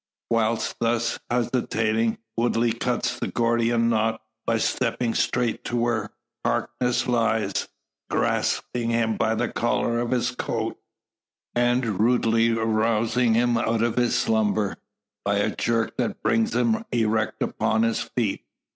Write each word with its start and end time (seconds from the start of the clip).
While 0.29 0.59
thus 0.79 1.19
hesitating, 1.29 2.17
Woodley 2.35 2.73
cuts 2.73 3.19
the 3.19 3.27
Gordian 3.27 3.87
knot 3.87 4.19
by 4.47 4.57
stepping 4.57 5.13
straight 5.13 5.63
to 5.65 5.75
where 5.77 6.09
Harkness 6.43 7.05
lies, 7.07 7.67
grasping 8.09 8.89
the 8.93 9.51
collar 9.55 9.99
of 9.99 10.09
his 10.09 10.31
coat, 10.31 10.79
and 11.53 11.99
rudely 11.99 12.49
arousing 12.49 13.35
him 13.35 13.57
out 13.59 13.83
of 13.83 13.95
his 13.95 14.17
slumber, 14.17 14.77
by 15.23 15.35
a 15.35 15.55
jerk 15.55 15.97
that 15.97 16.23
brings 16.23 16.55
him 16.55 16.83
erect 16.91 17.43
upon 17.43 17.83
his 17.83 17.99
feet. 18.01 18.43